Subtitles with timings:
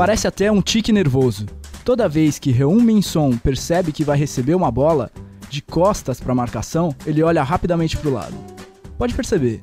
[0.00, 1.44] Parece até um tique nervoso.
[1.84, 5.10] Toda vez que Reum Min-son percebe que vai receber uma bola,
[5.50, 8.34] de costas para a marcação, ele olha rapidamente para o lado.
[8.96, 9.60] Pode perceber,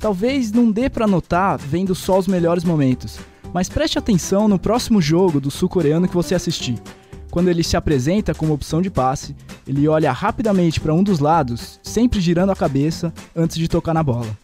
[0.00, 3.20] talvez não dê para notar vendo só os melhores momentos,
[3.54, 6.82] mas preste atenção no próximo jogo do sul-coreano que você assistir.
[7.30, 9.36] Quando ele se apresenta como opção de passe,
[9.68, 14.02] ele olha rapidamente para um dos lados, sempre girando a cabeça antes de tocar na
[14.02, 14.36] bola.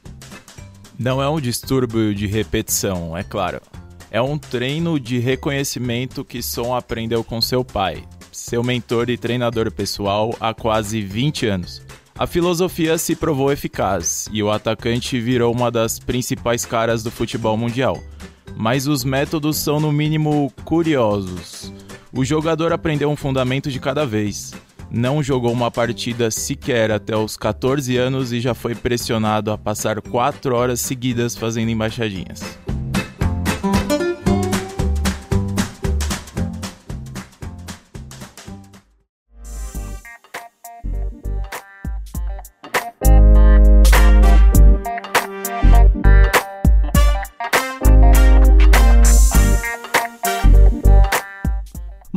[0.97, 3.61] Não é um distúrbio de repetição, é claro.
[4.15, 9.73] É um treino de reconhecimento que Son aprendeu com seu pai, seu mentor e treinador
[9.73, 11.81] pessoal há quase 20 anos.
[12.15, 17.57] A filosofia se provou eficaz e o atacante virou uma das principais caras do futebol
[17.57, 18.03] mundial.
[18.55, 21.73] Mas os métodos são, no mínimo, curiosos.
[22.13, 24.53] O jogador aprendeu um fundamento de cada vez.
[24.91, 30.03] Não jogou uma partida sequer até os 14 anos e já foi pressionado a passar
[30.03, 32.59] 4 horas seguidas fazendo embaixadinhas.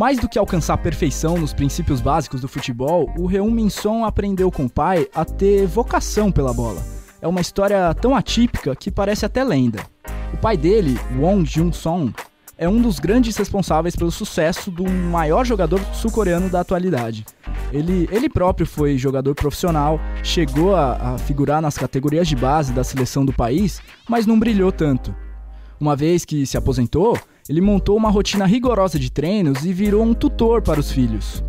[0.05, 4.65] Mais do que alcançar perfeição nos princípios básicos do futebol, o Reum Minson aprendeu com
[4.65, 6.79] o pai a ter vocação pela bola.
[7.19, 9.79] É uma história tão atípica que parece até lenda.
[10.31, 12.13] O pai dele, Wong Jun-song,
[12.55, 17.25] é um dos grandes responsáveis pelo sucesso do maior jogador sul-coreano da atualidade.
[17.73, 22.83] Ele, ele próprio foi jogador profissional, chegou a, a figurar nas categorias de base da
[22.83, 25.15] seleção do país, mas não brilhou tanto.
[25.79, 30.13] Uma vez que se aposentou, ele montou uma rotina rigorosa de treinos e virou um
[30.13, 31.43] tutor para os filhos.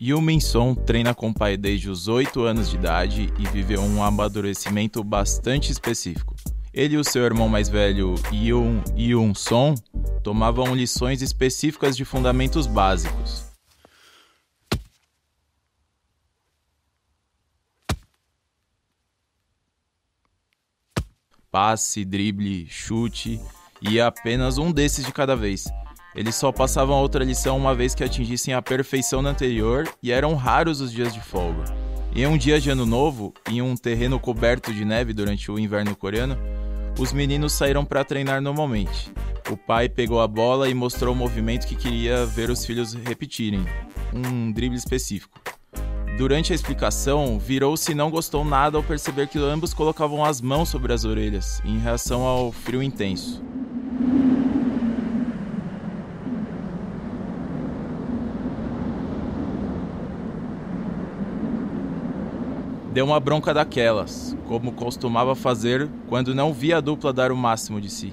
[0.00, 4.02] Yu Min-son treina com o pai desde os 8 anos de idade e viveu um
[4.02, 6.34] amadurecimento bastante específico.
[6.72, 9.74] Ele e o seu irmão mais velho, Yoon Yoon-son,
[10.22, 13.44] tomavam lições específicas de fundamentos básicos.
[21.50, 23.40] Passe, drible, chute
[23.80, 25.64] e apenas um desses de cada vez.
[26.14, 30.10] Eles só passavam a outra lição uma vez que atingissem a perfeição na anterior e
[30.10, 31.64] eram raros os dias de folga.
[32.14, 35.94] Em um dia de ano novo, em um terreno coberto de neve durante o inverno
[35.94, 36.38] coreano,
[36.98, 39.12] os meninos saíram para treinar normalmente.
[39.50, 43.66] O pai pegou a bola e mostrou o movimento que queria ver os filhos repetirem,
[44.14, 45.38] um drible específico.
[46.16, 50.70] Durante a explicação, virou-se e não gostou nada ao perceber que ambos colocavam as mãos
[50.70, 53.44] sobre as orelhas, em reação ao frio intenso.
[62.96, 67.78] Deu uma bronca daquelas, como costumava fazer quando não via a dupla dar o máximo
[67.78, 68.10] de si.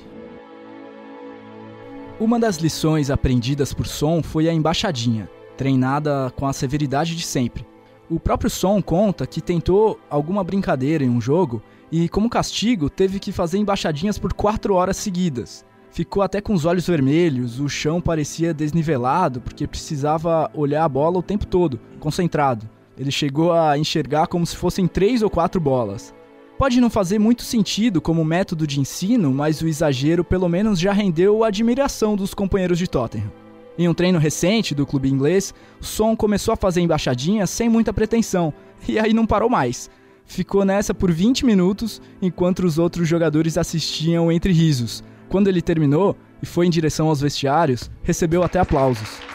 [2.19, 7.65] Uma das lições aprendidas por Som foi a embaixadinha, treinada com a severidade de sempre.
[8.09, 13.21] O próprio Som conta que tentou alguma brincadeira em um jogo e, como castigo, teve
[13.21, 15.65] que fazer embaixadinhas por quatro horas seguidas.
[15.91, 21.19] Ficou até com os olhos vermelhos, o chão parecia desnivelado porque precisava olhar a bola
[21.19, 22.72] o tempo todo, concentrado.
[22.97, 26.13] Ele chegou a enxergar como se fossem três ou quatro bolas.
[26.57, 30.93] Pode não fazer muito sentido como método de ensino, mas o exagero pelo menos já
[30.93, 33.31] rendeu a admiração dos companheiros de Tottenham.
[33.77, 38.53] Em um treino recente do clube inglês, Son começou a fazer embaixadinhas sem muita pretensão,
[38.87, 39.89] e aí não parou mais.
[40.25, 45.03] Ficou nessa por 20 minutos, enquanto os outros jogadores assistiam entre risos.
[45.27, 49.32] Quando ele terminou e foi em direção aos vestiários, recebeu até aplausos.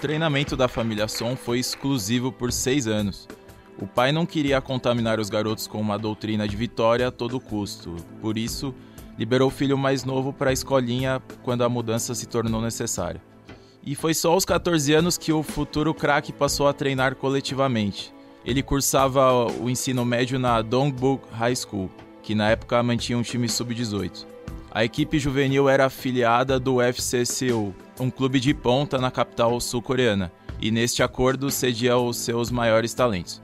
[0.00, 3.28] Treinamento da família Son foi exclusivo por seis anos.
[3.78, 7.94] O pai não queria contaminar os garotos com uma doutrina de vitória a todo custo,
[8.20, 8.74] por isso,
[9.18, 13.22] liberou o filho mais novo para a escolinha quando a mudança se tornou necessária.
[13.84, 18.12] E foi só aos 14 anos que o futuro craque passou a treinar coletivamente.
[18.44, 21.90] Ele cursava o ensino médio na Dongbuk High School,
[22.22, 24.26] que na época mantinha um time sub-18.
[24.72, 30.30] A equipe juvenil era afiliada do FC Seoul, um clube de ponta na capital sul-coreana,
[30.60, 33.42] e neste acordo cedia os seus maiores talentos.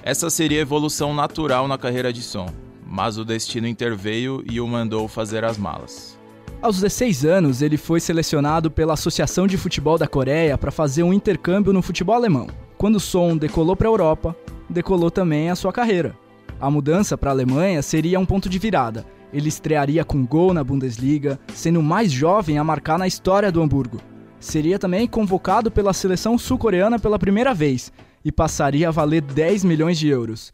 [0.00, 2.46] Essa seria a evolução natural na carreira de Son,
[2.86, 6.16] mas o destino interveio e o mandou fazer as malas.
[6.62, 11.12] Aos 16 anos, ele foi selecionado pela Associação de Futebol da Coreia para fazer um
[11.12, 12.46] intercâmbio no futebol alemão.
[12.78, 14.36] Quando Son decolou para a Europa,
[14.68, 16.16] decolou também a sua carreira.
[16.60, 20.64] A mudança para a Alemanha seria um ponto de virada ele estrearia com gol na
[20.64, 24.00] Bundesliga, sendo o mais jovem a marcar na história do Hamburgo.
[24.38, 27.92] Seria também convocado pela seleção sul-coreana pela primeira vez
[28.24, 30.52] e passaria a valer 10 milhões de euros.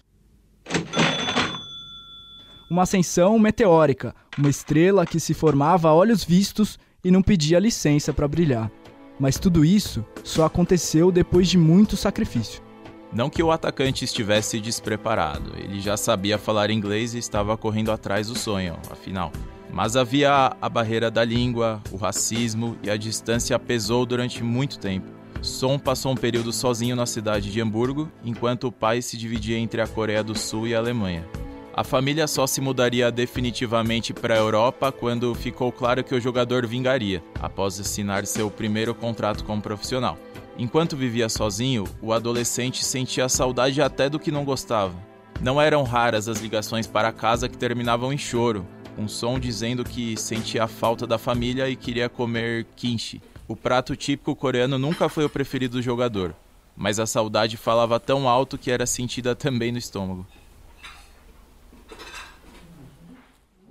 [2.69, 8.13] uma ascensão meteórica, uma estrela que se formava a olhos vistos e não pedia licença
[8.13, 8.71] para brilhar.
[9.19, 12.66] Mas tudo isso só aconteceu depois de muito sacrifício.
[13.13, 18.29] Não que o atacante estivesse despreparado, ele já sabia falar inglês e estava correndo atrás
[18.29, 19.33] do sonho, afinal.
[19.71, 25.07] Mas havia a barreira da língua, o racismo e a distância pesou durante muito tempo.
[25.43, 29.81] Son passou um período sozinho na cidade de Hamburgo, enquanto o pai se dividia entre
[29.81, 31.27] a Coreia do Sul e a Alemanha.
[31.75, 36.67] A família só se mudaria definitivamente para a Europa quando ficou claro que o jogador
[36.67, 40.17] vingaria, após assinar seu primeiro contrato como profissional.
[40.59, 44.95] Enquanto vivia sozinho, o adolescente sentia saudade até do que não gostava.
[45.41, 48.67] Não eram raras as ligações para casa que terminavam em choro,
[48.97, 53.21] um som dizendo que sentia a falta da família e queria comer kimchi.
[53.47, 56.35] O prato típico coreano nunca foi o preferido do jogador,
[56.75, 60.27] mas a saudade falava tão alto que era sentida também no estômago.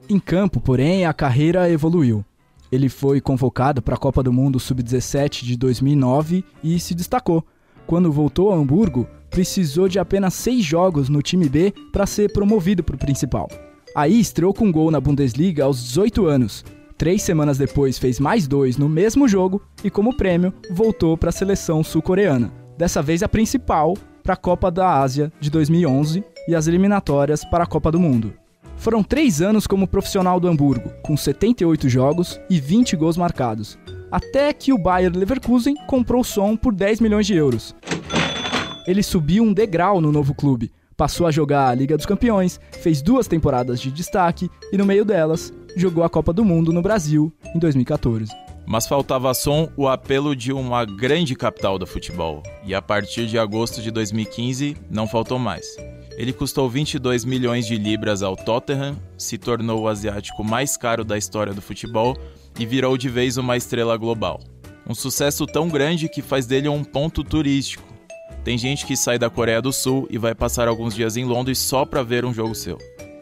[0.08, 2.24] Em campo, porém, a carreira evoluiu.
[2.75, 7.42] Ele foi convocado para a Copa do Mundo Sub-17 de 2009 e se destacou.
[7.88, 12.83] Quando voltou a Hamburgo, precisou de apenas seis jogos no time B para ser promovido
[12.83, 13.48] para o principal.
[13.95, 16.66] Aí estreou com um gol na Bundesliga aos 18 anos.
[16.98, 21.33] Três semanas depois fez mais dois no mesmo jogo e, como prêmio, voltou para a
[21.33, 22.51] seleção sul-coreana.
[22.77, 27.63] Dessa vez a principal para a Copa da Ásia de 2011 e as eliminatórias para
[27.63, 28.33] a Copa do Mundo.
[28.77, 33.77] Foram três anos como profissional do Hamburgo, com 78 jogos e 20 gols marcados,
[34.12, 37.75] até que o Bayer Leverkusen comprou o som por 10 milhões de euros.
[38.86, 43.01] Ele subiu um degrau no novo clube, passou a jogar a Liga dos Campeões, fez
[43.01, 47.33] duas temporadas de destaque e, no meio delas, jogou a Copa do Mundo no Brasil
[47.54, 48.31] em 2014.
[48.68, 53.38] Mas faltava som o apelo de uma grande capital do futebol, e a partir de
[53.38, 55.66] agosto de 2015 não faltou mais.
[56.18, 61.18] Ele custou 22 milhões de libras ao Tottenham, se tornou o asiático mais caro da
[61.18, 62.18] história do futebol
[62.58, 64.40] e virou de vez uma estrela global.
[64.88, 67.84] Um sucesso tão grande que faz dele um ponto turístico.
[68.46, 71.58] Tem gente que sai da Coreia do Sul e vai passar alguns dias em Londres
[71.60, 72.78] só para ver um jogo seu.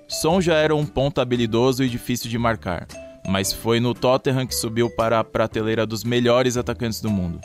[0.07, 2.85] Son já era um ponto habilidoso e difícil de marcar,
[3.27, 7.39] mas foi no Tottenham que subiu para a prateleira dos melhores atacantes do mundo.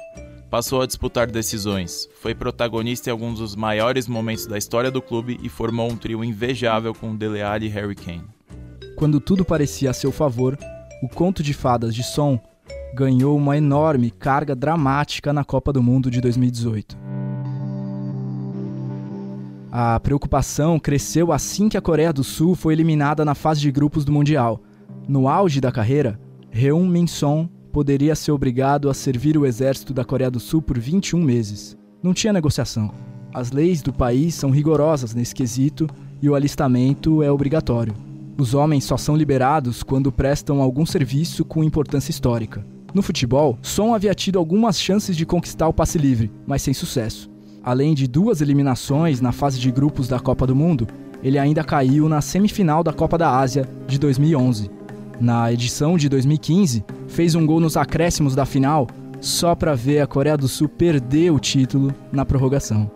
[0.50, 5.38] Passou a disputar decisões, foi protagonista em alguns dos maiores momentos da história do clube
[5.42, 8.24] e formou um trio invejável com Dele Alli e Harry Kane.
[8.96, 10.56] Quando tudo parecia a seu favor,
[11.02, 12.40] o conto de fadas de Son
[12.94, 16.96] ganhou uma enorme carga dramática na Copa do Mundo de 2018.
[19.70, 24.02] A preocupação cresceu assim que a Coreia do Sul foi eliminada na fase de grupos
[24.02, 24.62] do Mundial.
[25.06, 26.18] No auge da carreira,
[26.50, 31.22] Heung Min-son poderia ser obrigado a servir o exército da Coreia do Sul por 21
[31.22, 31.76] meses.
[32.02, 32.90] Não tinha negociação.
[33.32, 35.86] As leis do país são rigorosas nesse quesito
[36.20, 37.94] e o alistamento é obrigatório.
[38.36, 42.66] Os homens só são liberados quando prestam algum serviço com importância histórica.
[42.92, 47.30] No futebol, Son havia tido algumas chances de conquistar o passe livre, mas sem sucesso.
[47.62, 50.88] Além de duas eliminações na fase de grupos da Copa do Mundo,
[51.22, 54.68] ele ainda caiu na semifinal da Copa da Ásia de 2011.
[55.20, 58.86] Na edição de 2015, fez um gol nos acréscimos da final
[59.20, 62.88] só para ver a Coreia do Sul perder o título na prorrogação.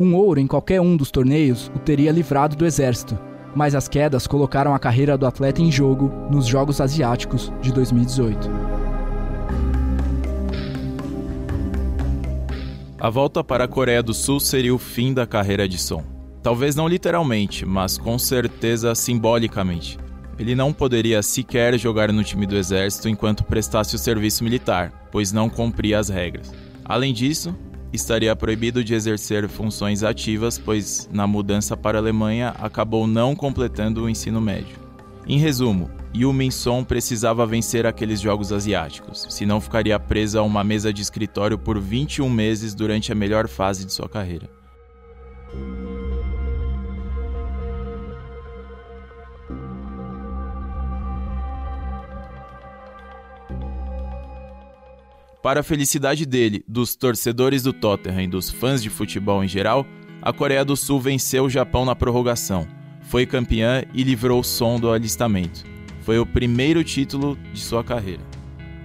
[0.00, 3.16] Um ouro em qualquer um dos torneios o teria livrado do exército,
[3.54, 8.50] mas as quedas colocaram a carreira do atleta em jogo nos Jogos Asiáticos de 2018.
[13.00, 16.02] A volta para a Coreia do Sul seria o fim da carreira de Son.
[16.42, 19.96] Talvez não literalmente, mas com certeza simbolicamente.
[20.38, 25.32] Ele não poderia sequer jogar no time do exército enquanto prestasse o serviço militar, pois
[25.32, 26.54] não cumpria as regras.
[26.84, 27.54] Além disso,
[27.92, 34.04] estaria proibido de exercer funções ativas, pois na mudança para a Alemanha acabou não completando
[34.04, 34.76] o ensino médio.
[35.26, 40.92] Em resumo, Yu Min-son precisava vencer aqueles jogos asiáticos, senão ficaria preso a uma mesa
[40.92, 44.57] de escritório por 21 meses durante a melhor fase de sua carreira.
[55.48, 59.86] Para a felicidade dele, dos torcedores do Tottenham e dos fãs de futebol em geral,
[60.20, 62.68] a Coreia do Sul venceu o Japão na prorrogação,
[63.00, 65.64] foi campeã e livrou o som do alistamento.
[66.02, 68.20] Foi o primeiro título de sua carreira.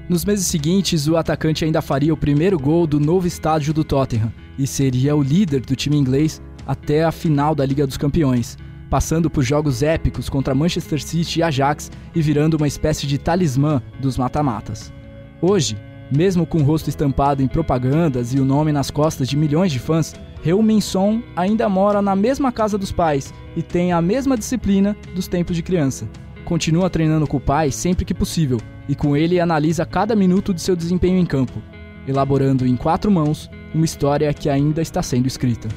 [0.08, 4.32] Nos meses seguintes, o atacante ainda faria o primeiro gol do novo estádio do Tottenham
[4.58, 8.58] e seria o líder do time inglês até a final da Liga dos Campeões,
[8.90, 13.84] passando por jogos épicos contra Manchester City e Ajax e virando uma espécie de talismã
[14.00, 14.94] dos mata-matas.
[15.42, 15.76] Hoje,
[16.16, 19.80] mesmo com o rosto estampado em propagandas e o nome nas costas de milhões de
[19.80, 20.14] fãs,
[20.62, 25.28] Min Song ainda mora na mesma casa dos pais e tem a mesma disciplina dos
[25.28, 26.08] tempos de criança.
[26.46, 30.62] Continua treinando com o pai sempre que possível e com ele analisa cada minuto de
[30.62, 31.62] seu desempenho em campo,
[32.08, 35.70] elaborando em quatro mãos uma história que ainda está sendo escrita.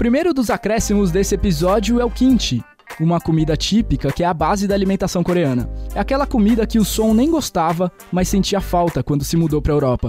[0.00, 2.64] Primeiro dos acréscimos desse episódio é o kimchi,
[2.98, 5.68] uma comida típica que é a base da alimentação coreana.
[5.94, 9.74] É aquela comida que o Son nem gostava, mas sentia falta quando se mudou para
[9.74, 10.08] a Europa.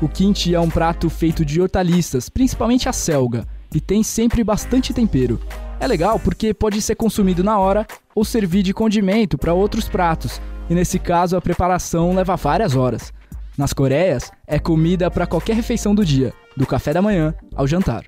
[0.00, 3.44] O kimchi é um prato feito de hortaliças, principalmente a selga,
[3.74, 5.40] e tem sempre bastante tempero.
[5.80, 7.84] É legal porque pode ser consumido na hora
[8.14, 13.12] ou servir de condimento para outros pratos, e nesse caso a preparação leva várias horas.
[13.58, 18.04] Nas Coreias, é comida para qualquer refeição do dia, do café da manhã ao jantar.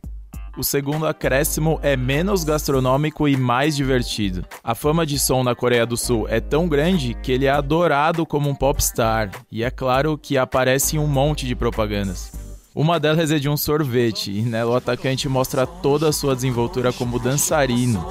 [0.56, 4.44] O segundo acréscimo é menos gastronômico e mais divertido.
[4.62, 8.25] A fama de som na Coreia do Sul é tão grande que ele é adorado
[8.25, 12.32] como um popstar, e é claro que aparece em um monte de propagandas.
[12.73, 16.92] Uma delas é de um sorvete, e nela o atacante mostra toda a sua desenvoltura
[16.92, 18.04] como dançarino.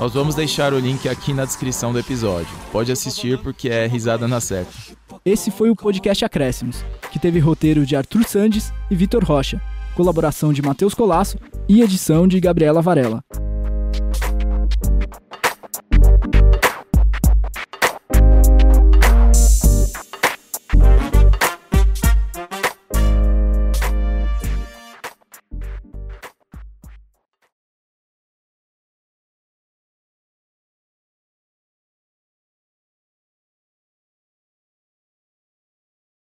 [0.00, 2.48] Nós vamos deixar o link aqui na descrição do episódio.
[2.72, 4.93] Pode assistir porque é risada na certa.
[5.24, 9.58] Esse foi o podcast Acréscimos que teve roteiro de Arthur Sandes e Vitor Rocha,
[9.94, 13.24] colaboração de Matheus Colasso e edição de Gabriela Varela.